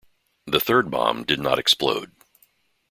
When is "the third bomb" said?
0.47-1.25